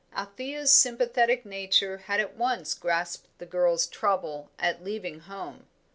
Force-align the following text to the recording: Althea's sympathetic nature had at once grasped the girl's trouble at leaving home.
Althea's 0.15 0.71
sympathetic 0.71 1.45
nature 1.45 1.99
had 1.99 2.19
at 2.19 2.35
once 2.35 2.73
grasped 2.73 3.27
the 3.37 3.45
girl's 3.45 3.85
trouble 3.85 4.49
at 4.57 4.83
leaving 4.83 5.19
home. 5.19 5.67